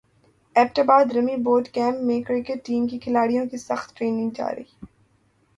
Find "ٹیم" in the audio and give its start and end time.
2.65-2.87